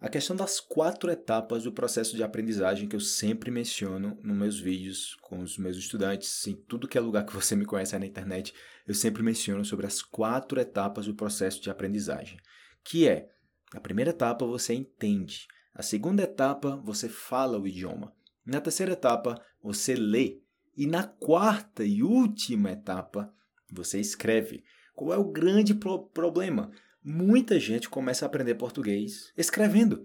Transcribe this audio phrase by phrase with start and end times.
[0.00, 4.60] A questão das quatro etapas do processo de aprendizagem que eu sempre menciono nos meus
[4.60, 8.00] vídeos com os meus estudantes, em tudo que é lugar que você me conhece aí
[8.00, 8.54] na internet,
[8.86, 12.38] eu sempre menciono sobre as quatro etapas do processo de aprendizagem,
[12.84, 13.28] que é
[13.74, 18.14] a primeira etapa você entende, a segunda etapa você fala o idioma,
[18.46, 20.40] na terceira etapa você lê
[20.76, 23.34] e na quarta e última etapa
[23.68, 24.62] você escreve.
[24.94, 26.70] Qual é o grande pro problema?
[27.04, 30.04] Muita gente começa a aprender português escrevendo.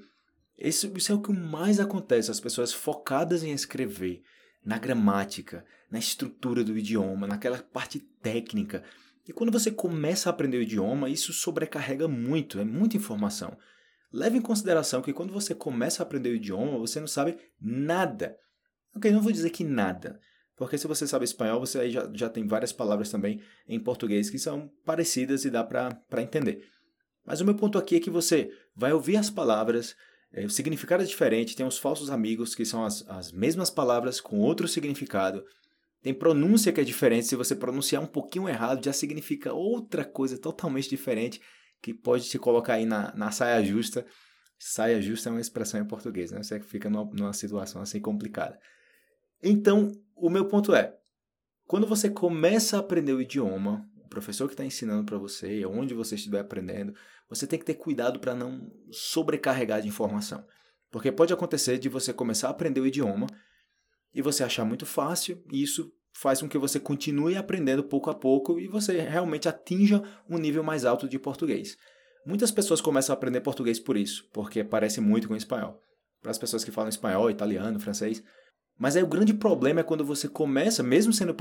[0.58, 2.32] Isso, isso é o que mais acontece.
[2.32, 4.22] As pessoas focadas em escrever,
[4.64, 8.84] na gramática, na estrutura do idioma, naquela parte técnica.
[9.28, 13.58] E quando você começa a aprender o idioma, isso sobrecarrega muito, é muita informação.
[14.12, 18.36] Leve em consideração que quando você começa a aprender o idioma, você não sabe nada.
[18.96, 20.20] Ok, não vou dizer que nada,
[20.56, 24.38] porque se você sabe espanhol, você já, já tem várias palavras também em português que
[24.38, 26.68] são parecidas e dá para entender.
[27.26, 29.96] Mas o meu ponto aqui é que você vai ouvir as palavras,
[30.34, 34.20] é, o significado é diferente, tem os falsos amigos, que são as, as mesmas palavras
[34.20, 35.44] com outro significado.
[36.02, 40.38] Tem pronúncia que é diferente, se você pronunciar um pouquinho errado, já significa outra coisa
[40.38, 41.40] totalmente diferente,
[41.82, 44.06] que pode te colocar aí na, na saia justa.
[44.58, 46.42] Saia justa é uma expressão em português, né?
[46.42, 48.60] Você fica numa, numa situação assim complicada.
[49.42, 50.94] Então, o meu ponto é,
[51.68, 56.14] quando você começa a aprender o idioma, professor que está ensinando para você, onde você
[56.14, 56.94] estiver aprendendo,
[57.28, 60.46] você tem que ter cuidado para não sobrecarregar de informação.
[60.92, 63.26] Porque pode acontecer de você começar a aprender o idioma
[64.14, 68.14] e você achar muito fácil, e isso faz com que você continue aprendendo pouco a
[68.14, 71.76] pouco e você realmente atinja um nível mais alto de português.
[72.24, 75.82] Muitas pessoas começam a aprender português por isso, porque parece muito com espanhol.
[76.22, 78.24] Para as pessoas que falam espanhol, italiano, francês.
[78.78, 81.36] Mas aí o grande problema é quando você começa, mesmo sendo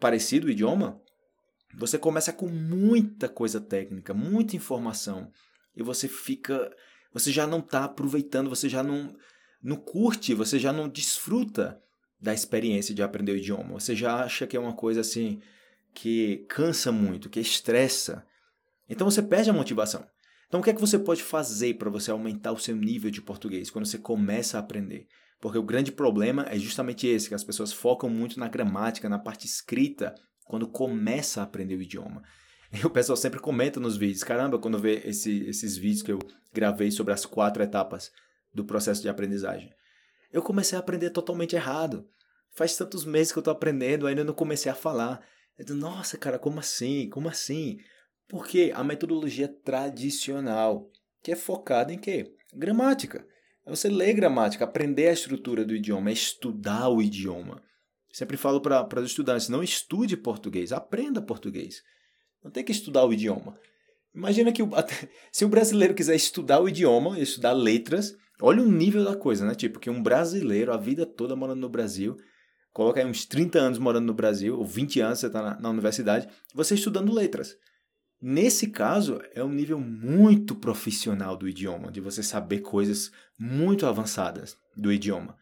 [0.00, 1.00] parecido o idioma,
[1.76, 5.30] você começa com muita coisa técnica, muita informação,
[5.76, 6.74] e você fica,
[7.12, 9.14] você já não está aproveitando, você já não,
[9.62, 11.80] não curte, você já não desfruta
[12.18, 13.74] da experiência de aprender o idioma.
[13.74, 15.40] Você já acha que é uma coisa assim
[15.92, 18.24] que cansa muito, que estressa.
[18.88, 20.06] Então você perde a motivação.
[20.48, 23.20] Então o que é que você pode fazer para você aumentar o seu nível de
[23.20, 25.06] português quando você começa a aprender?
[25.42, 29.18] Porque o grande problema é justamente esse, que as pessoas focam muito na gramática, na
[29.18, 30.14] parte escrita
[30.46, 32.22] quando começa a aprender o idioma.
[32.84, 36.18] O pessoal sempre comenta nos vídeos, caramba, quando vê esse, esses vídeos que eu
[36.52, 38.10] gravei sobre as quatro etapas
[38.52, 39.70] do processo de aprendizagem.
[40.32, 42.08] Eu comecei a aprender totalmente errado.
[42.54, 45.24] Faz tantos meses que eu estou aprendendo, ainda não comecei a falar.
[45.56, 47.08] Eu digo, nossa, cara, como assim?
[47.08, 47.78] Como assim?
[48.28, 50.90] Porque a metodologia tradicional,
[51.22, 52.34] que é focada em quê?
[52.52, 53.26] Gramática.
[53.64, 57.62] É você ler gramática, aprender a estrutura do idioma, é estudar o idioma.
[58.16, 61.82] Sempre falo para os estudantes: não estude português, aprenda português.
[62.42, 63.58] Não tem que estudar o idioma.
[64.14, 64.70] Imagina que o,
[65.30, 69.54] se o brasileiro quiser estudar o idioma, estudar letras, olha o nível da coisa, né?
[69.54, 72.16] Tipo, que um brasileiro, a vida toda morando no Brasil,
[72.72, 75.68] coloca aí uns 30 anos morando no Brasil, ou 20 anos você está na, na
[75.68, 77.54] universidade, você estudando letras.
[78.18, 84.56] Nesse caso, é um nível muito profissional do idioma, de você saber coisas muito avançadas
[84.74, 85.36] do idioma.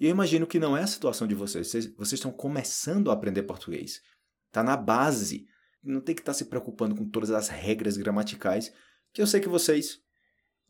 [0.00, 1.68] E eu imagino que não é a situação de vocês.
[1.68, 4.00] Vocês, vocês estão começando a aprender português.
[4.46, 5.46] Está na base.
[5.84, 8.72] Não tem que estar tá se preocupando com todas as regras gramaticais,
[9.12, 9.98] que eu sei que vocês,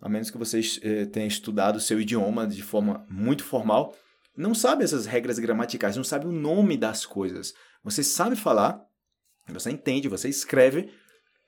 [0.01, 3.97] a menos que vocês eh, tenham estudado o seu idioma de forma muito formal,
[4.37, 7.55] não sabem essas regras gramaticais, não sabem o nome das coisas.
[7.85, 8.85] Você sabe falar,
[9.49, 10.93] você entende, você escreve,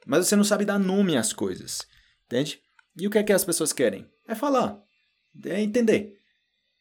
[0.07, 1.87] mas você não sabe dar nome às coisas.
[2.27, 2.61] Entende?
[2.97, 4.09] E o que é que as pessoas querem?
[4.27, 4.81] É falar,
[5.47, 6.22] é entender.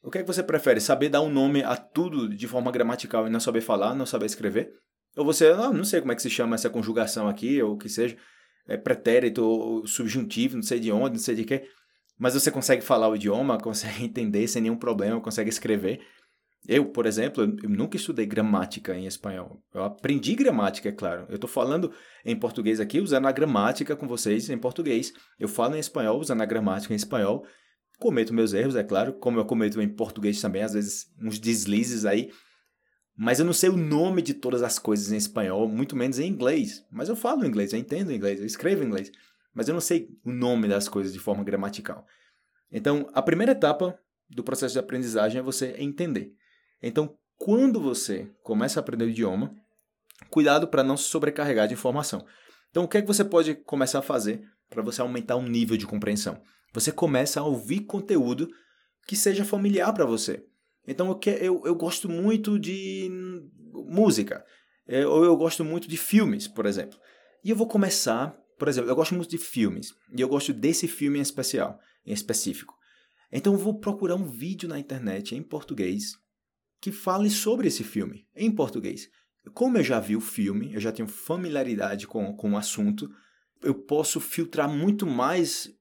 [0.04, 0.82] O que é que você prefere?
[0.82, 4.26] Saber dar um nome a tudo de forma gramatical e não saber falar, não saber
[4.26, 4.74] escrever?
[5.16, 7.78] Ou você, ah, não sei como é que se chama essa conjugação aqui, ou o
[7.78, 8.18] que seja,
[8.68, 11.68] é pretérito ou subjuntivo, não sei de onde, não sei de quê,
[12.18, 16.02] mas você consegue falar o idioma, consegue entender sem nenhum problema, consegue escrever.
[16.68, 19.64] Eu, por exemplo, eu nunca estudei gramática em espanhol.
[19.74, 21.26] Eu aprendi gramática, é claro.
[21.28, 21.92] Eu estou falando
[22.24, 25.12] em português aqui, usando a gramática com vocês em português.
[25.40, 27.44] Eu falo em espanhol, usando a gramática em espanhol.
[28.02, 32.04] Cometo meus erros, é claro, como eu cometo em português também, às vezes uns deslizes
[32.04, 32.32] aí.
[33.16, 36.28] Mas eu não sei o nome de todas as coisas em espanhol, muito menos em
[36.28, 36.84] inglês.
[36.92, 39.12] Mas eu falo inglês, eu entendo inglês, eu escrevo inglês.
[39.54, 42.04] Mas eu não sei o nome das coisas de forma gramatical.
[42.72, 43.96] Então, a primeira etapa
[44.28, 46.34] do processo de aprendizagem é você entender.
[46.82, 49.54] Então, quando você começa a aprender o idioma,
[50.32, 52.26] cuidado para não se sobrecarregar de informação.
[52.72, 55.78] Então, o que é que você pode começar a fazer para você aumentar o nível
[55.78, 56.42] de compreensão?
[56.74, 58.50] Você começa a ouvir conteúdo
[59.08, 60.46] que seja familiar para você.
[60.88, 63.10] Então eu, eu, eu gosto muito de
[63.74, 64.44] música,
[64.88, 66.98] é, ou eu gosto muito de filmes, por exemplo.
[67.44, 70.88] E eu vou começar, por exemplo, eu gosto muito de filmes, e eu gosto desse
[70.88, 72.74] filme em especial, em específico.
[73.32, 76.14] Então eu vou procurar um vídeo na internet em português
[76.80, 79.08] que fale sobre esse filme, em português.
[79.54, 83.10] Como eu já vi o filme, eu já tenho familiaridade com, com o assunto,
[83.64, 85.72] eu posso filtrar muito mais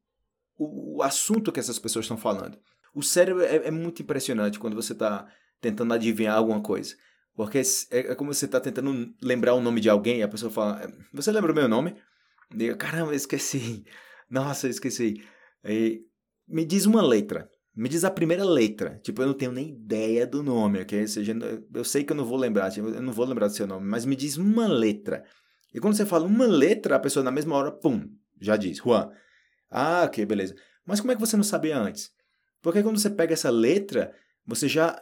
[0.61, 2.59] o, o assunto que essas pessoas estão falando.
[2.95, 5.27] O cérebro é, é muito impressionante quando você está
[5.61, 6.95] tentando adivinhar alguma coisa.
[7.35, 10.51] Porque é, é como você está tentando lembrar o nome de alguém e a pessoa
[10.51, 11.97] fala: Você lembra o meu nome?
[12.55, 13.85] Diga, caramba, esqueci.
[14.29, 15.23] Nossa, esqueci.
[15.65, 16.03] E
[16.47, 17.49] me diz uma letra.
[17.75, 19.01] Me diz a primeira letra.
[19.03, 21.01] Tipo, eu não tenho nem ideia do nome, ok?
[21.01, 21.35] Ou seja,
[21.73, 23.87] eu sei que eu não vou lembrar, tipo, eu não vou lembrar do seu nome,
[23.87, 25.25] mas me diz uma letra.
[25.73, 28.03] E quando você fala uma letra, a pessoa na mesma hora, pum,
[28.41, 29.11] já diz, Juan.
[29.70, 30.55] Ah, ok, beleza.
[30.84, 32.11] Mas como é que você não sabia antes?
[32.61, 34.14] Porque quando você pega essa letra,
[34.46, 35.00] você já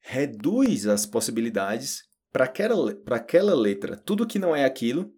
[0.00, 3.96] reduz as possibilidades para aquela, aquela letra.
[3.96, 5.12] Tudo que não é aquilo,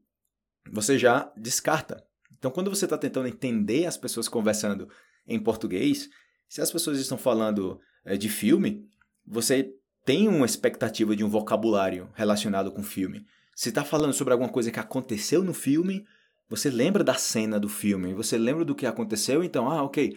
[0.70, 2.04] você já descarta.
[2.38, 4.88] Então, quando você está tentando entender as pessoas conversando
[5.26, 6.08] em português,
[6.48, 8.88] se as pessoas estão falando é, de filme,
[9.26, 9.72] você
[10.04, 13.24] tem uma expectativa de um vocabulário relacionado com filme.
[13.54, 16.04] Se está falando sobre alguma coisa que aconteceu no filme,
[16.52, 20.14] você lembra da cena do filme, você lembra do que aconteceu, então, ah, ok,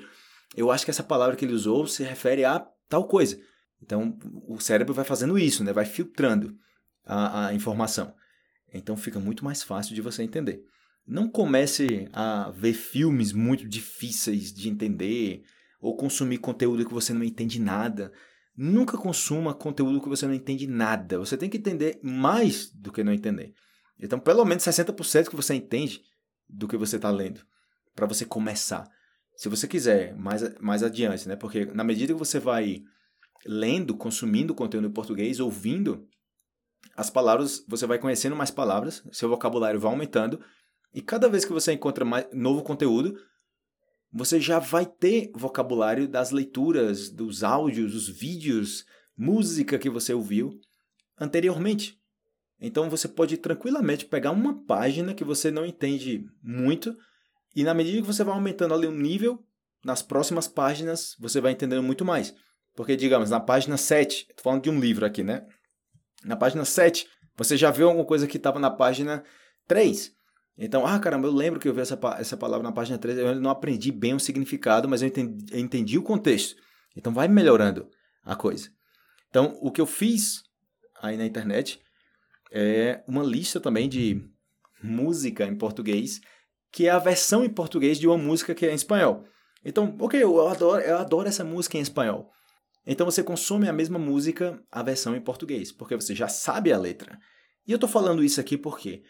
[0.54, 2.60] eu acho que essa palavra que ele usou se refere a
[2.90, 3.40] tal coisa.
[3.82, 5.72] Então, o cérebro vai fazendo isso, né?
[5.72, 6.54] vai filtrando
[7.06, 8.14] a, a informação.
[8.74, 10.62] Então, fica muito mais fácil de você entender.
[11.08, 15.42] Não comece a ver filmes muito difíceis de entender
[15.80, 18.12] ou consumir conteúdo que você não entende nada.
[18.58, 21.18] Nunca consuma conteúdo que você não entende nada.
[21.18, 23.54] Você tem que entender mais do que não entender.
[23.98, 26.02] Então, pelo menos 60% que você entende
[26.47, 27.42] do que você está lendo,
[27.95, 28.89] para você começar.
[29.36, 31.36] Se você quiser mais, mais adiante, né?
[31.36, 32.83] Porque na medida que você vai
[33.45, 36.07] lendo, consumindo conteúdo em português, ouvindo,
[36.95, 40.39] as palavras, você vai conhecendo mais palavras, seu vocabulário vai aumentando,
[40.94, 43.19] e cada vez que você encontra mais novo conteúdo,
[44.12, 48.86] você já vai ter vocabulário das leituras, dos áudios, dos vídeos,
[49.18, 50.57] música que você ouviu
[51.19, 52.00] anteriormente.
[52.60, 56.96] Então você pode tranquilamente pegar uma página que você não entende muito,
[57.56, 59.40] e na medida que você vai aumentando ali o nível,
[59.84, 62.34] nas próximas páginas você vai entendendo muito mais.
[62.75, 65.46] Porque, digamos, na página 7, estou falando de um livro aqui, né?
[66.25, 67.07] Na página 7,
[67.38, 69.24] você já viu alguma coisa que estava na página
[69.68, 70.12] 3.
[70.57, 73.36] Então, ah, caramba, eu lembro que eu vi essa, essa palavra na página 3, eu
[73.36, 76.56] não aprendi bem o significado, mas eu entendi, eu entendi o contexto.
[76.96, 77.90] Então, vai melhorando
[78.24, 78.69] a coisa.
[79.30, 80.44] Então, o que eu fiz
[81.02, 81.80] aí na internet
[82.51, 84.21] é uma lista também de
[84.81, 86.21] música em português,
[86.71, 89.25] que é a versão em português de uma música que é em espanhol.
[89.63, 92.31] Então, ok, eu adoro, eu adoro essa música em espanhol.
[92.86, 96.77] Então você consome a mesma música, a versão em português, porque você já sabe a
[96.77, 97.18] letra.
[97.68, 99.01] E eu estou falando isso aqui por quê?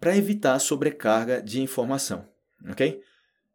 [0.00, 2.28] Para evitar sobrecarga de informação,
[2.68, 3.00] ok?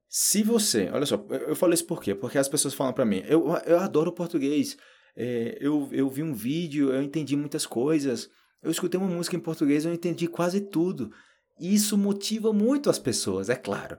[0.08, 2.16] Se você, olha só, eu falo isso por quê?
[2.16, 4.78] Porque as pessoas falam para mim, eu, eu adoro português,
[5.16, 8.30] é, eu, eu vi um vídeo, eu entendi muitas coisas,
[8.62, 11.12] eu escutei uma música em português, eu entendi quase tudo.
[11.60, 13.98] E isso motiva muito as pessoas, é claro.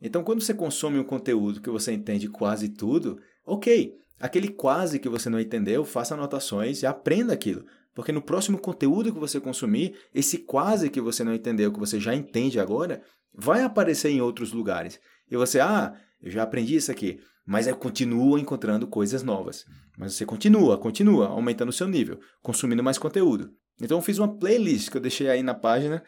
[0.00, 5.08] Então, quando você consome um conteúdo que você entende quase tudo, ok, Aquele quase que
[5.08, 7.66] você não entendeu, faça anotações e aprenda aquilo.
[7.92, 11.98] Porque no próximo conteúdo que você consumir, esse quase que você não entendeu, que você
[11.98, 13.02] já entende agora,
[13.34, 15.00] vai aparecer em outros lugares.
[15.28, 15.92] E você, ah,
[16.22, 19.64] eu já aprendi isso aqui, mas eu continuo encontrando coisas novas.
[19.98, 23.50] Mas você continua, continua aumentando o seu nível, consumindo mais conteúdo.
[23.82, 26.02] Então eu fiz uma playlist que eu deixei aí na página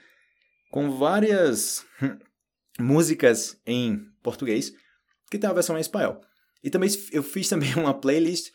[0.71, 1.85] com várias
[2.79, 4.73] músicas em português
[5.31, 6.21] que tem a versão em espanhol.
[6.63, 8.53] E também eu fiz também uma playlist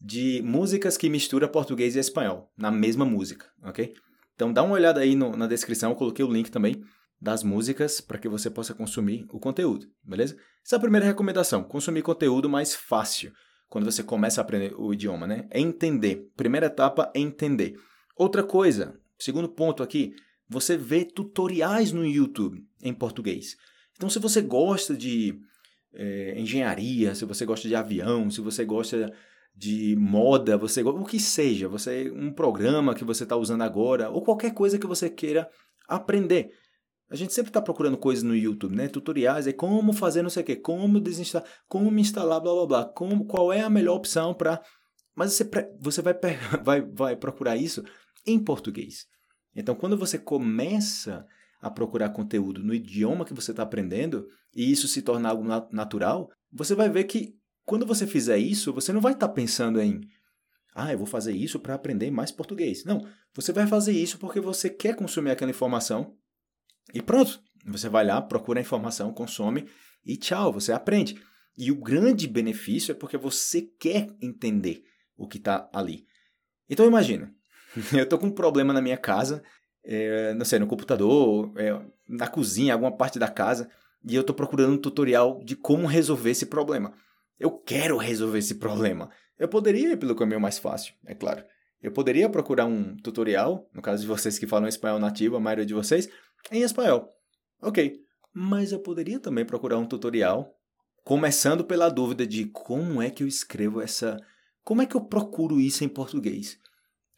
[0.00, 3.92] de músicas que mistura português e espanhol na mesma música, ok?
[4.34, 6.82] Então dá uma olhada aí no, na descrição, eu coloquei o link também
[7.20, 10.38] das músicas para que você possa consumir o conteúdo, beleza?
[10.64, 13.30] Essa é a primeira recomendação, consumir conteúdo mais fácil
[13.68, 15.46] quando você começa a aprender o idioma, né?
[15.50, 16.30] É entender.
[16.34, 17.76] Primeira etapa é entender.
[18.20, 20.14] Outra coisa, segundo ponto aqui,
[20.46, 23.56] você vê tutoriais no YouTube em português.
[23.96, 25.40] Então se você gosta de
[25.94, 29.10] é, engenharia, se você gosta de avião, se você gosta
[29.56, 34.20] de moda, você o que seja, você um programa que você está usando agora ou
[34.20, 35.48] qualquer coisa que você queira
[35.88, 36.50] aprender.
[37.08, 38.86] A gente sempre está procurando coisas no YouTube, né?
[38.86, 42.84] Tutoriais, é como fazer não sei o que, como desinstalar, como instalar, blá blá blá,
[42.84, 44.60] como, qual é a melhor opção para.
[45.14, 45.50] Mas você,
[45.80, 46.14] você vai,
[46.62, 47.82] vai, vai procurar isso
[48.26, 49.06] em português.
[49.54, 51.26] Então, quando você começa
[51.60, 56.30] a procurar conteúdo no idioma que você está aprendendo e isso se tornar algo natural,
[56.52, 60.00] você vai ver que quando você fizer isso, você não vai estar tá pensando em
[60.74, 62.84] ah, eu vou fazer isso para aprender mais português.
[62.84, 66.16] Não, você vai fazer isso porque você quer consumir aquela informação
[66.94, 67.42] e pronto.
[67.66, 69.68] Você vai lá, procura a informação, consome
[70.04, 71.20] e tchau, você aprende.
[71.58, 74.82] E o grande benefício é porque você quer entender
[75.16, 76.06] o que está ali.
[76.68, 77.34] Então imagina,
[77.92, 79.42] eu estou com um problema na minha casa,
[79.84, 83.68] é, não sei, no computador, é, na cozinha, alguma parte da casa,
[84.04, 86.92] e eu estou procurando um tutorial de como resolver esse problema.
[87.38, 89.10] Eu quero resolver esse problema.
[89.38, 91.44] Eu poderia ir pelo caminho mais fácil, é claro.
[91.82, 95.64] Eu poderia procurar um tutorial, no caso de vocês que falam espanhol nativo, a maioria
[95.64, 96.08] de vocês,
[96.52, 97.08] em espanhol.
[97.62, 98.00] Ok,
[98.32, 100.54] mas eu poderia também procurar um tutorial,
[101.02, 104.18] começando pela dúvida de como é que eu escrevo essa.
[104.62, 106.58] Como é que eu procuro isso em português?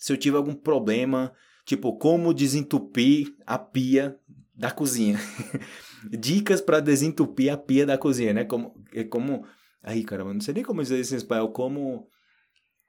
[0.03, 1.33] Se eu tiver algum problema,
[1.65, 4.19] tipo, como desentupir a pia
[4.53, 5.17] da cozinha.
[6.11, 8.45] Dicas para desentupir a pia da cozinha, né?
[8.45, 9.47] Como, é como.
[9.81, 11.53] Aí, caramba, não sei nem como dizer isso em espanhol.
[11.53, 12.11] Como.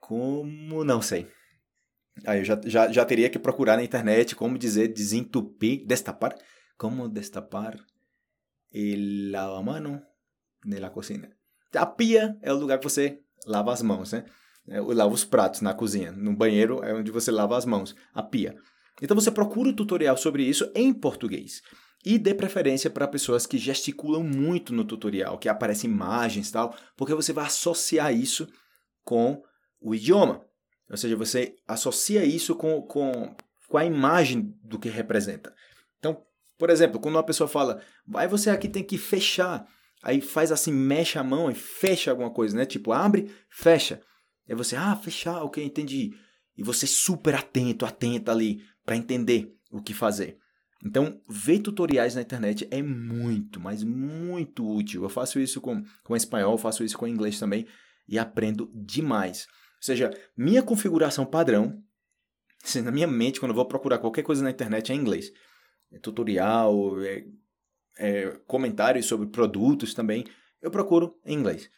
[0.00, 0.82] Como.
[0.82, 1.28] Não sei.
[2.26, 6.34] Aí eu já, já, já teria que procurar na internet como dizer desentupir, destapar.
[6.76, 7.78] Como destapar
[8.72, 10.02] el lavamano
[10.64, 11.30] de la cocina.
[11.76, 14.24] A pia é o lugar que você lava as mãos, né?
[14.68, 16.12] É, lava os pratos na cozinha.
[16.12, 17.94] No banheiro é onde você lava as mãos.
[18.12, 18.56] A pia.
[19.02, 21.60] Então você procura um tutorial sobre isso em português.
[22.04, 26.76] E dê preferência para pessoas que gesticulam muito no tutorial, que aparecem imagens e tal,
[26.96, 28.46] porque você vai associar isso
[29.02, 29.42] com
[29.80, 30.44] o idioma.
[30.90, 33.34] Ou seja, você associa isso com, com,
[33.68, 35.54] com a imagem do que representa.
[35.98, 36.22] Então,
[36.58, 39.66] por exemplo, quando uma pessoa fala, vai você aqui tem que fechar,
[40.02, 42.66] aí faz assim, mexe a mão e fecha alguma coisa, né?
[42.66, 44.02] Tipo, abre, fecha.
[44.48, 46.14] Aí você, ah, fechar, ok, entendi.
[46.56, 50.38] E você super atento, atenta ali para entender o que fazer.
[50.84, 55.02] Então, ver tutoriais na internet é muito, mas muito útil.
[55.02, 57.66] Eu faço isso com, com espanhol, faço isso com inglês também
[58.06, 59.46] e aprendo demais.
[59.76, 61.82] Ou seja, minha configuração padrão,
[62.84, 65.32] na minha mente, quando eu vou procurar qualquer coisa na internet, é inglês.
[65.90, 67.24] É tutorial, é,
[67.96, 70.24] é, comentários sobre produtos também,
[70.60, 71.70] eu procuro em inglês.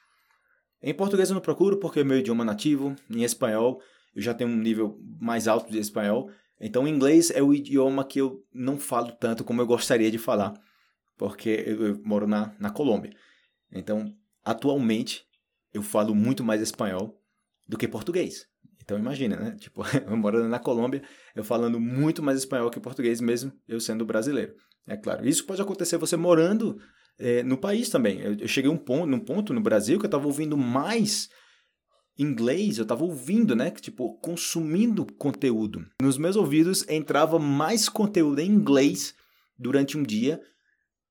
[0.87, 2.95] Em português eu não procuro porque é meu idioma nativo.
[3.11, 3.83] Em espanhol
[4.15, 6.31] eu já tenho um nível mais alto de espanhol.
[6.61, 10.55] Então, inglês é o idioma que eu não falo tanto como eu gostaria de falar,
[11.19, 13.11] porque eu, moro na, na Colômbia.
[13.71, 14.15] Então,
[14.45, 15.27] atualmente,
[15.75, 17.21] eu falo muito mais espanhol
[17.67, 18.47] do que português.
[18.81, 19.57] Então imagina, né?
[19.59, 21.03] Tipo, eu morando na Colômbia,
[21.35, 24.55] eu falando muito mais espanhol que português mesmo, eu sendo brasileiro.
[24.87, 25.29] É claro.
[25.29, 26.79] Isso pode acontecer você morando
[27.19, 28.21] é, no país também.
[28.21, 31.29] Eu, eu cheguei um ponto, num ponto no Brasil que eu estava ouvindo mais
[32.19, 33.71] inglês, eu estava ouvindo, né?
[33.71, 35.87] Tipo, consumindo conteúdo.
[36.01, 39.15] Nos meus ouvidos entrava mais conteúdo em inglês
[39.59, 40.41] durante um dia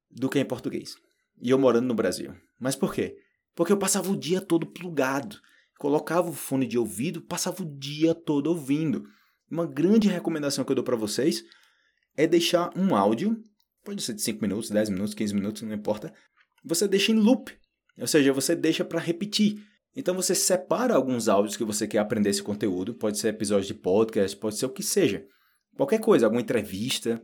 [0.09, 0.95] do que em português.
[1.41, 2.33] E eu morando no Brasil.
[2.59, 3.15] Mas por quê?
[3.53, 5.37] Porque eu passava o dia todo plugado
[5.77, 9.03] colocava o fone de ouvido, passava o dia todo ouvindo.
[9.49, 11.43] Uma grande recomendação que eu dou para vocês
[12.15, 13.37] é deixar um áudio,
[13.85, 16.13] pode ser de 5 minutos, 10 minutos, 15 minutos, não importa.
[16.63, 17.55] Você deixa em loop,
[17.97, 19.63] ou seja, você deixa para repetir.
[19.95, 23.73] Então você separa alguns áudios que você quer aprender esse conteúdo, pode ser episódio de
[23.75, 25.25] podcast, pode ser o que seja.
[25.77, 27.21] Qualquer coisa, alguma entrevista.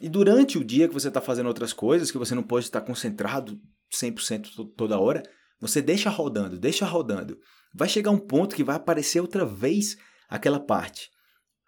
[0.00, 2.80] E durante o dia que você está fazendo outras coisas, que você não pode estar
[2.80, 3.60] concentrado
[3.94, 5.22] 100% toda hora,
[5.60, 7.38] você deixa rodando, deixa rodando
[7.74, 9.96] vai chegar um ponto que vai aparecer outra vez
[10.28, 11.10] aquela parte.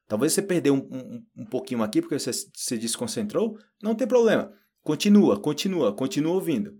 [0.06, 4.52] Talvez você perdeu um, um, um pouquinho aqui porque você se desconcentrou, não tem problema.
[4.82, 6.78] Continua, continua, continua ouvindo.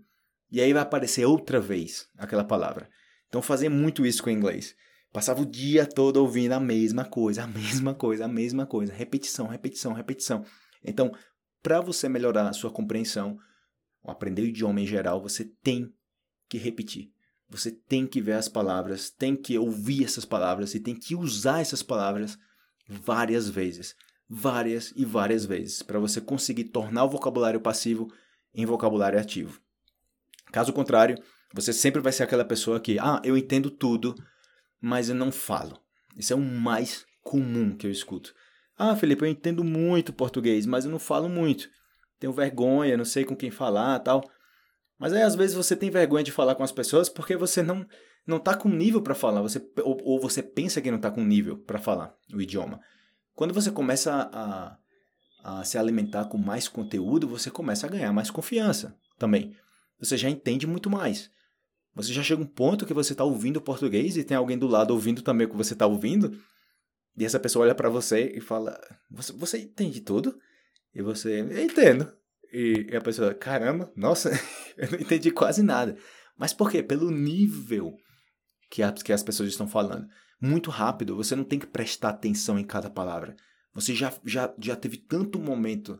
[0.51, 2.87] E aí vai aparecer outra vez aquela palavra.
[3.27, 4.75] Então fazer muito isso com o inglês.
[5.11, 9.47] Passava o dia todo ouvindo a mesma coisa, a mesma coisa, a mesma coisa, repetição,
[9.47, 10.45] repetição, repetição.
[10.83, 11.11] Então,
[11.63, 13.37] para você melhorar a sua compreensão,
[14.03, 15.91] aprender o idioma em geral, você tem
[16.47, 17.11] que repetir.
[17.49, 21.61] Você tem que ver as palavras, tem que ouvir essas palavras e tem que usar
[21.61, 22.37] essas palavras
[22.87, 23.95] várias vezes,
[24.29, 28.11] várias e várias vezes, para você conseguir tornar o vocabulário passivo
[28.53, 29.59] em vocabulário ativo.
[30.51, 31.17] Caso contrário,
[31.53, 34.15] você sempre vai ser aquela pessoa que, ah, eu entendo tudo,
[34.81, 35.79] mas eu não falo.
[36.15, 38.33] Isso é o mais comum que eu escuto.
[38.77, 41.69] Ah, Felipe, eu entendo muito português, mas eu não falo muito.
[42.19, 44.23] Tenho vergonha, não sei com quem falar, tal.
[44.97, 47.85] Mas aí às vezes você tem vergonha de falar com as pessoas porque você não
[48.25, 51.23] não tá com nível para falar, você ou, ou, você pensa que não tá com
[51.23, 52.79] nível para falar o idioma.
[53.35, 54.77] Quando você começa a,
[55.43, 59.55] a se alimentar com mais conteúdo, você começa a ganhar mais confiança também.
[59.99, 61.29] Você já entende muito mais.
[61.93, 64.91] Você já chega um ponto que você está ouvindo português e tem alguém do lado
[64.91, 66.37] ouvindo também o que você está ouvindo.
[67.17, 68.79] E essa pessoa olha para você e fala:
[69.09, 70.37] você, você entende tudo?
[70.93, 72.11] E você, eu entendo.
[72.51, 74.31] E, a pessoa, caramba, nossa,
[74.77, 75.95] eu não entendi quase nada.
[76.37, 76.83] Mas por quê?
[76.83, 77.95] Pelo nível
[78.69, 80.07] que, as que as pessoas estão falando.
[80.39, 83.35] Muito rápido, você não tem que prestar atenção em cada palavra.
[83.73, 85.99] Você já, já, já teve tanto momento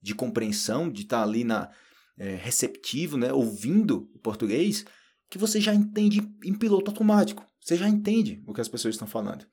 [0.00, 1.70] de compreensão, de estar ali na,
[2.16, 4.84] é, receptivo, né, ouvindo o português,
[5.28, 7.44] que você já entende em piloto automático.
[7.60, 9.44] Você já entende o que as pessoas estão falando.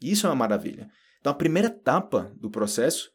[0.00, 0.90] Isso é uma maravilha.
[1.20, 3.10] Então, a primeira etapa do processo,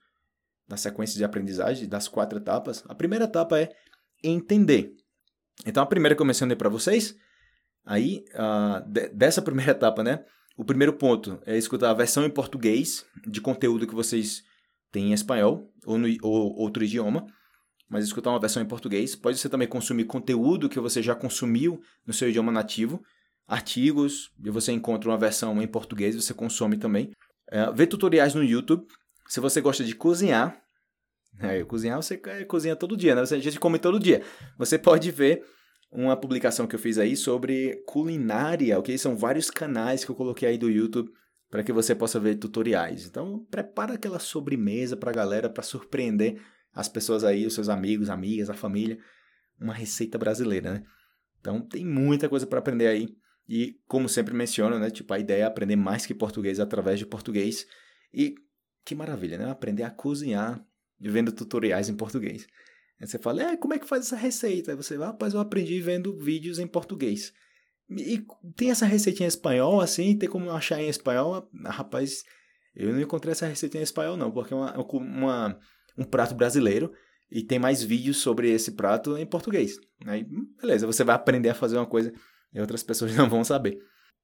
[0.67, 3.75] da sequência de aprendizagem, das quatro etapas, a primeira etapa é
[4.23, 4.95] entender.
[5.65, 7.15] Então, a primeira que eu mencionei para vocês,
[7.85, 8.23] aí,
[8.87, 10.23] de, dessa primeira etapa, né?
[10.57, 14.43] O primeiro ponto é escutar a versão em português de conteúdo que vocês
[14.91, 17.25] têm em espanhol ou, no, ou outro idioma,
[17.89, 19.15] mas escutar uma versão em português.
[19.15, 23.03] Pode ser também consumir conteúdo que você já consumiu no seu idioma nativo,
[23.45, 27.11] artigos, e você encontra uma versão em português, você consome também.
[27.49, 28.85] É, ver tutoriais no YouTube.
[29.27, 30.59] Se você gosta de cozinhar,
[31.39, 33.25] é, cozinhar você cozinha todo dia, né?
[33.25, 34.23] Você, a gente come todo dia.
[34.57, 35.43] Você pode ver
[35.95, 38.97] uma publicação que eu fiz aí sobre culinária, ok?
[38.97, 41.11] São vários canais que eu coloquei aí do YouTube
[41.49, 43.05] para que você possa ver tutoriais.
[43.05, 46.41] Então, prepara aquela sobremesa para a galera para surpreender
[46.73, 48.99] as pessoas aí, os seus amigos, amigas, a família,
[49.59, 50.83] uma receita brasileira, né?
[51.39, 53.15] Então, tem muita coisa para aprender aí.
[53.47, 54.89] E, como sempre menciono, né?
[54.89, 57.65] Tipo, a ideia é aprender mais que português através de português.
[58.13, 58.35] E
[58.83, 59.49] que maravilha, né?
[59.49, 60.65] Aprender a cozinhar
[60.99, 62.47] vendo tutoriais em português.
[62.99, 64.71] Aí você fala, é, como é que faz essa receita?
[64.71, 67.33] Aí você rapaz, eu aprendi vendo vídeos em português.
[67.89, 68.25] E
[68.55, 71.47] tem essa receita em espanhol, assim, tem como achar em espanhol?
[71.63, 72.23] Ah, rapaz,
[72.75, 75.59] eu não encontrei essa receita em espanhol, não, porque é uma, uma,
[75.97, 76.91] um prato brasileiro
[77.31, 79.77] e tem mais vídeos sobre esse prato em português.
[80.05, 80.25] Aí,
[80.59, 82.11] beleza, você vai aprender a fazer uma coisa
[82.53, 83.77] e outras pessoas não vão saber.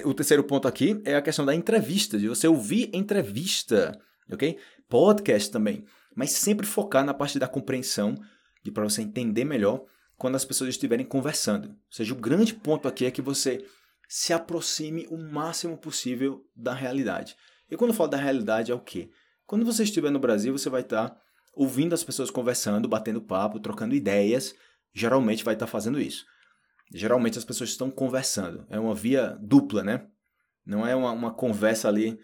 [0.03, 3.99] O terceiro ponto aqui é a questão da entrevista, de você ouvir entrevista,
[4.31, 4.57] ok?
[4.89, 5.85] Podcast também,
[6.15, 8.15] mas sempre focar na parte da compreensão,
[8.63, 9.83] de para você entender melhor
[10.17, 11.69] quando as pessoas estiverem conversando.
[11.69, 13.65] Ou seja, o grande ponto aqui é que você
[14.07, 17.35] se aproxime o máximo possível da realidade.
[17.69, 19.09] E quando eu falo da realidade é o quê?
[19.47, 21.17] Quando você estiver no Brasil, você vai estar
[21.53, 24.53] ouvindo as pessoas conversando, batendo papo, trocando ideias,
[24.93, 26.25] geralmente vai estar fazendo isso.
[26.93, 28.65] Geralmente as pessoas estão conversando.
[28.69, 30.05] É uma via dupla, né?
[30.65, 32.19] Não é uma, uma conversa ali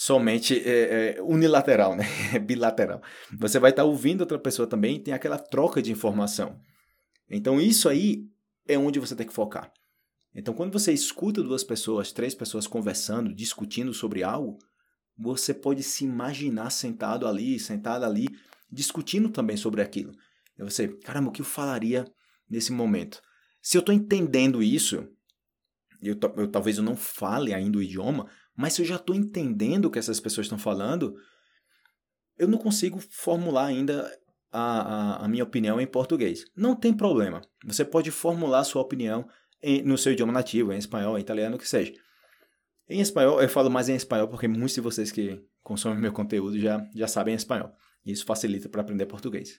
[0.00, 2.04] somente é, é, unilateral, né?
[2.34, 3.02] É bilateral.
[3.38, 6.58] Você vai estar ouvindo outra pessoa também, tem aquela troca de informação.
[7.28, 8.24] Então isso aí
[8.66, 9.70] é onde você tem que focar.
[10.34, 14.56] Então quando você escuta duas pessoas, três pessoas conversando, discutindo sobre algo,
[15.18, 18.26] você pode se imaginar sentado ali, sentado ali,
[18.72, 20.12] discutindo também sobre aquilo.
[20.58, 22.10] E você, caramba, o que eu falaria
[22.48, 23.20] nesse momento?
[23.60, 25.06] Se eu estou entendendo isso,
[26.02, 28.26] eu, eu, talvez eu não fale ainda o idioma,
[28.60, 31.16] mas se eu já estou entendendo o que essas pessoas estão falando,
[32.38, 34.06] eu não consigo formular ainda
[34.52, 36.44] a, a, a, minha opinião em português.
[36.54, 37.40] Não tem problema.
[37.64, 39.26] Você pode formular a sua opinião
[39.62, 41.94] em, no seu idioma nativo, em espanhol, em italiano, o que seja.
[42.86, 46.58] Em espanhol, eu falo mais em espanhol porque muitos de vocês que consomem meu conteúdo
[46.58, 47.72] já, já sabem espanhol.
[48.04, 49.58] Isso facilita para aprender português.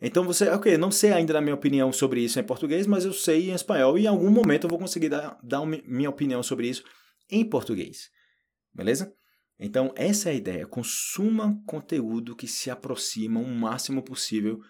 [0.00, 3.12] Então você, ok, não sei ainda da minha opinião sobre isso em português, mas eu
[3.12, 6.66] sei em espanhol e em algum momento eu vou conseguir dar, dar minha opinião sobre
[6.66, 6.82] isso
[7.30, 8.10] em português.
[8.72, 9.12] Beleza?
[9.58, 10.66] Então, essa é a ideia.
[10.66, 14.60] Consuma conteúdo que se aproxima o máximo possível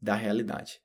[0.00, 0.80] da realidade.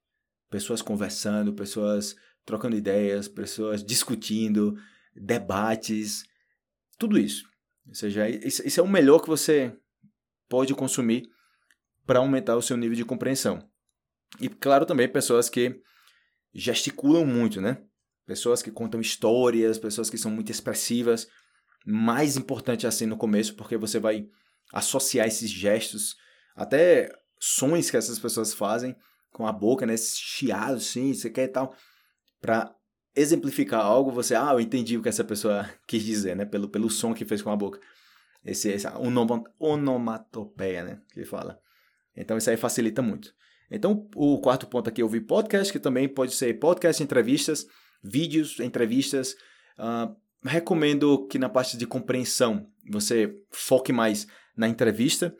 [0.49, 4.77] Pessoas conversando, pessoas trocando ideias, pessoas discutindo,
[5.15, 6.23] debates,
[6.97, 7.47] tudo isso.
[7.87, 9.75] Ou seja, isso é o melhor que você
[10.47, 11.27] pode consumir
[12.05, 13.67] para aumentar o seu nível de compreensão.
[14.39, 15.81] E, claro, também pessoas que
[16.53, 17.83] gesticulam muito, né?
[18.29, 21.27] Pessoas que contam histórias, pessoas que são muito expressivas
[21.83, 24.27] mais importante assim no começo, porque você vai
[24.71, 26.15] associar esses gestos,
[26.55, 28.95] até sons que essas pessoas fazem
[29.31, 29.95] com a boca, né?
[29.95, 31.75] Esses chiados, sim, você quer e tal,
[32.39, 32.71] para
[33.15, 36.45] exemplificar algo, você, ah, eu entendi o que essa pessoa quis dizer, né?
[36.45, 37.79] Pelo, pelo som que fez com a boca.
[38.45, 38.85] Esse, esse
[39.57, 41.01] onomatopeia, né?
[41.11, 41.59] Que fala.
[42.15, 43.33] Então isso aí facilita muito.
[43.71, 47.65] Então o quarto ponto aqui é ouvir podcast, que também pode ser podcast, entrevistas,
[48.03, 49.35] vídeos, entrevistas,
[49.77, 55.35] uh, recomendo que na parte de compreensão você foque mais na entrevista,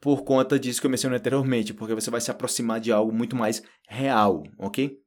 [0.00, 3.34] por conta disso que eu mencionei anteriormente, porque você vai se aproximar de algo muito
[3.34, 4.98] mais real, ok?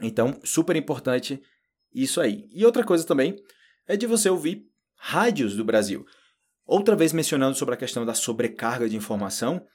[0.00, 1.42] Então, super importante
[1.92, 2.48] isso aí.
[2.52, 3.36] E outra coisa também
[3.86, 4.64] é de você ouvir
[4.96, 6.06] rádios do Brasil.
[6.64, 9.66] Outra vez mencionando sobre a questão da sobrecarga de informação,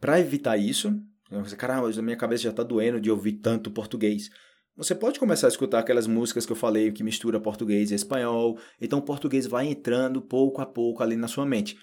[0.00, 0.92] para evitar isso,
[1.30, 4.28] você, caramba, minha cabeça já está doendo de ouvir tanto português.
[4.74, 8.58] Você pode começar a escutar aquelas músicas que eu falei que mistura português e espanhol,
[8.80, 11.76] então o português vai entrando pouco a pouco ali na sua mente.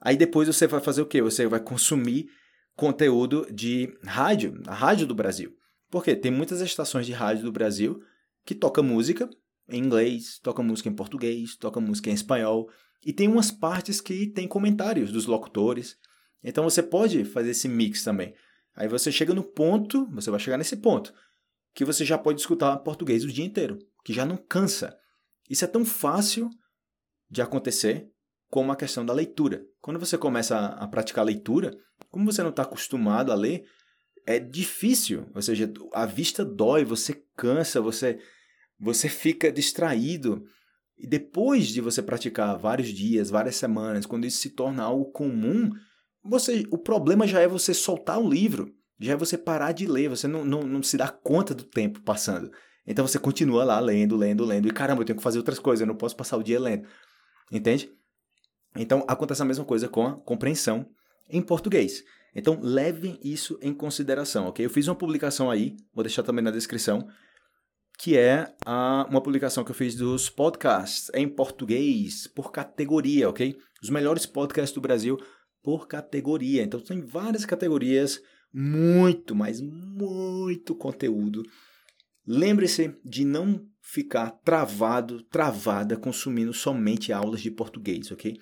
[0.00, 1.20] Aí depois você vai fazer o quê?
[1.20, 2.28] Você vai consumir
[2.76, 5.52] conteúdo de rádio, a rádio do Brasil.
[5.90, 8.00] Porque tem muitas estações de rádio do Brasil
[8.44, 9.28] que toca música
[9.68, 12.70] em inglês, toca música em português, toca música em espanhol,
[13.04, 15.96] e tem umas partes que tem comentários dos locutores.
[16.44, 18.32] Então você pode fazer esse mix também.
[18.76, 21.12] Aí você chega no ponto, você vai chegar nesse ponto
[21.76, 24.96] que você já pode escutar português o dia inteiro, que já não cansa.
[25.48, 26.48] Isso é tão fácil
[27.30, 28.08] de acontecer
[28.50, 29.62] como a questão da leitura.
[29.82, 31.76] Quando você começa a, a praticar a leitura,
[32.10, 33.66] como você não está acostumado a ler,
[34.24, 35.30] é difícil.
[35.34, 38.18] Ou seja, a vista dói, você cansa, você,
[38.80, 40.46] você fica distraído.
[40.96, 45.70] E depois de você praticar vários dias, várias semanas, quando isso se torna algo comum,
[46.24, 50.08] você, o problema já é você soltar o livro, já é você parar de ler,
[50.08, 52.50] você não, não, não se dá conta do tempo passando.
[52.86, 55.80] Então você continua lá lendo, lendo, lendo, e caramba, eu tenho que fazer outras coisas,
[55.80, 56.86] eu não posso passar o dia lendo.
[57.50, 57.90] Entende?
[58.76, 60.86] Então acontece a mesma coisa com a compreensão
[61.28, 62.04] em português.
[62.34, 64.64] Então levem isso em consideração, ok?
[64.64, 67.08] Eu fiz uma publicação aí, vou deixar também na descrição,
[67.98, 73.56] que é a, uma publicação que eu fiz dos podcasts em português por categoria, ok?
[73.82, 75.18] Os melhores podcasts do Brasil
[75.62, 76.62] por categoria.
[76.62, 78.20] Então tem várias categorias,
[78.58, 81.42] muito, mas muito conteúdo.
[82.26, 88.40] Lembre-se de não ficar travado, travada consumindo somente aulas de português, ok?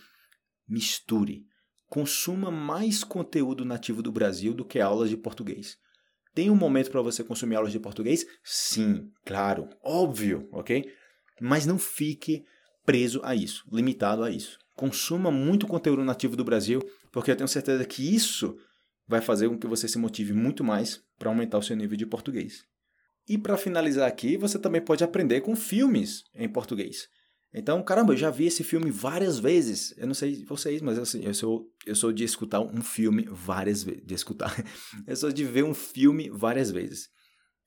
[0.68, 1.44] Misture.
[1.88, 5.76] Consuma mais conteúdo nativo do Brasil do que aulas de português.
[6.32, 8.24] Tem um momento para você consumir aulas de português?
[8.44, 10.92] Sim, claro, óbvio, ok?
[11.40, 12.44] Mas não fique
[12.86, 14.60] preso a isso, limitado a isso.
[14.76, 18.56] Consuma muito conteúdo nativo do Brasil, porque eu tenho certeza que isso
[19.06, 22.06] vai fazer com que você se motive muito mais para aumentar o seu nível de
[22.06, 22.64] português.
[23.28, 27.08] E para finalizar aqui, você também pode aprender com filmes em português.
[27.56, 29.94] Então, caramba, eu já vi esse filme várias vezes.
[29.96, 33.84] Eu não sei vocês, mas assim, eu sou, eu sou de escutar um filme várias
[33.84, 34.04] vezes.
[34.04, 34.52] De escutar.
[35.06, 37.08] Eu sou de ver um filme várias vezes.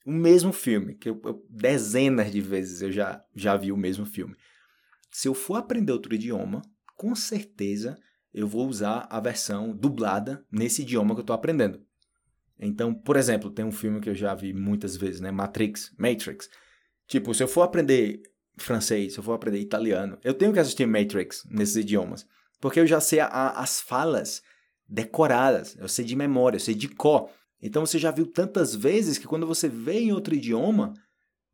[0.06, 4.06] O mesmo filme, que eu, eu, dezenas de vezes eu já, já vi o mesmo
[4.06, 4.36] filme.
[5.12, 6.62] Se eu for aprender outro idioma,
[6.96, 7.98] com certeza
[8.38, 11.82] eu vou usar a versão dublada nesse idioma que eu estou aprendendo.
[12.60, 15.32] Então, por exemplo, tem um filme que eu já vi muitas vezes, né?
[15.32, 15.92] Matrix.
[15.98, 16.48] Matrix.
[17.08, 18.22] Tipo, se eu for aprender
[18.56, 22.28] francês, se eu for aprender italiano, eu tenho que assistir Matrix nesses idiomas.
[22.62, 24.44] Porque eu já sei a, as falas
[24.88, 27.32] decoradas, eu sei de memória, eu sei de cor.
[27.60, 30.94] Então você já viu tantas vezes que quando você vê em outro idioma,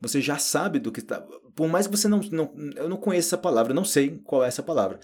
[0.01, 1.21] você já sabe do que está.
[1.55, 2.53] Por mais que você não, não.
[2.75, 4.99] Eu não conheça essa palavra, eu não sei qual é essa palavra.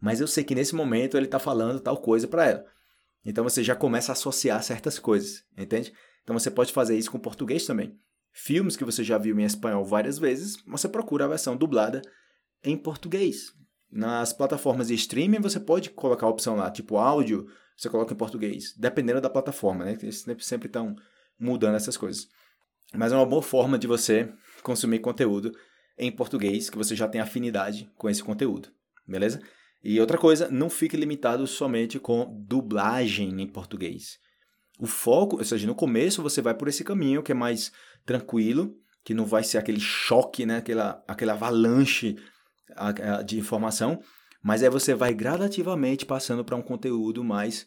[0.00, 2.64] Mas eu sei que nesse momento ele está falando tal coisa para ela.
[3.24, 5.92] Então você já começa a associar certas coisas, entende?
[6.22, 7.98] Então você pode fazer isso com português também
[8.38, 12.00] filmes que você já viu em espanhol várias vezes, você procura a versão dublada
[12.62, 13.52] em português.
[13.90, 18.16] Nas plataformas de streaming você pode colocar a opção lá, tipo áudio, você coloca em
[18.16, 19.98] português, dependendo da plataforma, né?
[20.00, 20.94] Eles sempre estão
[21.38, 22.28] mudando essas coisas.
[22.94, 24.32] Mas é uma boa forma de você
[24.62, 25.52] consumir conteúdo
[25.96, 28.68] em português, que você já tem afinidade com esse conteúdo,
[29.06, 29.40] beleza?
[29.82, 34.18] E outra coisa, não fique limitado somente com dublagem em português.
[34.78, 37.72] O foco, ou seja, no começo você vai por esse caminho que é mais
[38.04, 40.58] tranquilo, que não vai ser aquele choque, né?
[40.58, 42.16] aquela, aquela avalanche
[43.24, 44.00] de informação,
[44.42, 47.66] mas aí você vai gradativamente passando para um conteúdo mais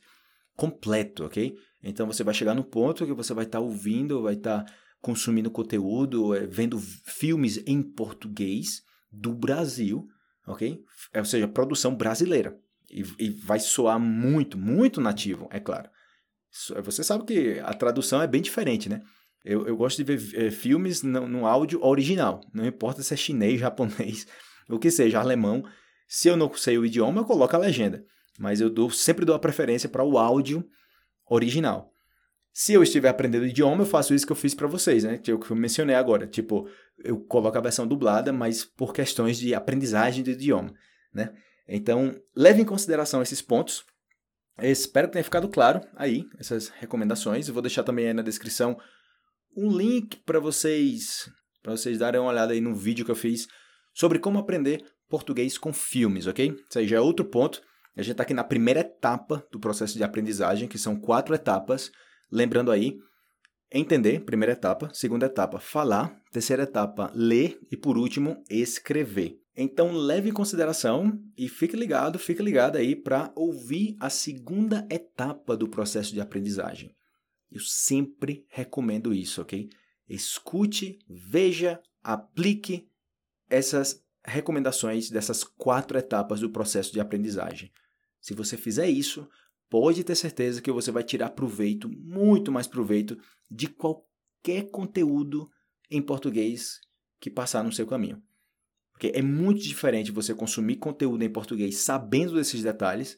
[0.55, 1.57] completo, ok?
[1.83, 4.73] Então você vai chegar no ponto que você vai estar tá ouvindo, vai estar tá
[5.01, 10.07] consumindo conteúdo, é, vendo filmes em português do Brasil,
[10.47, 10.79] ok?
[11.13, 12.57] É, ou seja, produção brasileira.
[12.89, 15.89] E, e vai soar muito, muito nativo, é claro.
[16.83, 19.01] Você sabe que a tradução é bem diferente, né?
[19.43, 22.41] Eu, eu gosto de ver é, filmes no, no, áudio original.
[22.53, 24.27] Não importa se é chinês, japonês,
[24.69, 25.63] o que seja, alemão.
[26.07, 28.03] Se eu não sei o idioma, eu coloco a legenda.
[28.37, 30.65] Mas eu dou, sempre dou a preferência para o áudio
[31.29, 31.90] original.
[32.53, 35.17] Se eu estiver aprendendo idioma, eu faço isso que eu fiz para vocês, né?
[35.17, 36.27] Que eu, que eu mencionei agora.
[36.27, 36.67] Tipo,
[37.03, 40.73] eu coloco a versão dublada, mas por questões de aprendizagem do idioma,
[41.13, 41.33] né?
[41.67, 43.85] Então, leve em consideração esses pontos.
[44.57, 47.47] Eu espero que tenha ficado claro aí, essas recomendações.
[47.47, 48.77] Eu vou deixar também aí na descrição
[49.55, 51.29] um link para vocês,
[51.63, 53.47] para vocês darem uma olhada aí no vídeo que eu fiz
[53.93, 56.55] sobre como aprender português com filmes, ok?
[56.69, 57.61] Isso aí já é outro ponto.
[57.95, 61.91] A gente está aqui na primeira etapa do processo de aprendizagem, que são quatro etapas.
[62.31, 62.99] Lembrando aí,
[63.71, 64.89] entender, primeira etapa.
[64.93, 66.21] Segunda etapa, falar.
[66.31, 67.59] Terceira etapa, ler.
[67.69, 69.41] E por último, escrever.
[69.55, 75.57] Então leve em consideração e fique ligado, fique ligado aí para ouvir a segunda etapa
[75.57, 76.95] do processo de aprendizagem.
[77.51, 79.69] Eu sempre recomendo isso, ok?
[80.07, 82.89] Escute, veja, aplique
[83.49, 87.71] essas recomendações dessas quatro etapas do processo de aprendizagem.
[88.21, 89.27] Se você fizer isso,
[89.71, 93.17] pode ter certeza que você vai tirar proveito, muito mais proveito,
[93.49, 95.49] de qualquer conteúdo
[95.89, 96.81] em português
[97.21, 98.21] que passar no seu caminho.
[98.91, 103.17] Porque é muito diferente você consumir conteúdo em português sabendo desses detalhes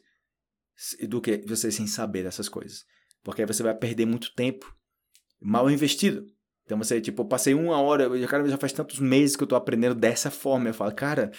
[1.08, 2.86] do que você sem saber dessas coisas.
[3.24, 4.72] Porque aí você vai perder muito tempo
[5.40, 6.24] mal investido.
[6.64, 9.56] Então você, tipo, eu passei uma hora, cara, já faz tantos meses que eu tô
[9.56, 10.68] aprendendo dessa forma.
[10.68, 11.32] Eu falo, cara,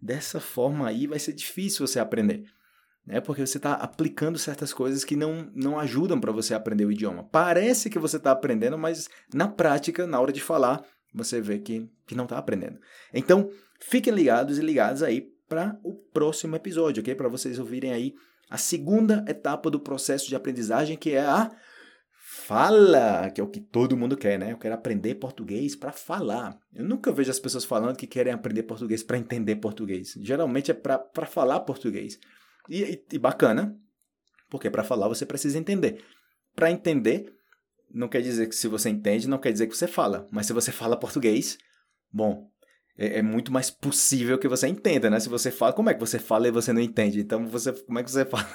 [0.00, 2.50] dessa forma aí vai ser difícil você aprender.
[3.06, 3.20] Né?
[3.20, 7.24] Porque você está aplicando certas coisas que não, não ajudam para você aprender o idioma.
[7.30, 11.88] Parece que você está aprendendo, mas na prática, na hora de falar, você vê que,
[12.06, 12.78] que não está aprendendo.
[13.14, 13.48] Então,
[13.80, 17.14] fiquem ligados e ligados aí para o próximo episódio, ok?
[17.14, 18.14] Para vocês ouvirem aí
[18.50, 21.50] a segunda etapa do processo de aprendizagem, que é a
[22.28, 24.52] fala, que é o que todo mundo quer, né?
[24.52, 26.58] Eu quero aprender português para falar.
[26.74, 30.14] Eu nunca vejo as pessoas falando que querem aprender português para entender português.
[30.20, 32.18] Geralmente é para falar português.
[32.68, 33.76] E, e, bacana,
[34.50, 36.04] porque para falar você precisa entender.
[36.54, 37.32] Para entender,
[37.90, 40.26] não quer dizer que se você entende, não quer dizer que você fala.
[40.30, 41.58] Mas se você fala português,
[42.12, 42.50] bom,
[42.98, 45.20] é, é, muito mais possível que você entenda, né?
[45.20, 47.20] Se você fala, como é que você fala e você não entende?
[47.20, 48.48] Então, você, como é que você fala?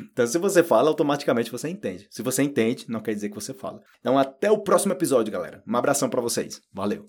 [0.00, 2.06] então, se você fala, automaticamente você entende.
[2.10, 3.80] Se você entende, não quer dizer que você fala.
[4.00, 5.62] Então, até o próximo episódio, galera.
[5.66, 6.60] Um abração para vocês.
[6.72, 7.08] Valeu!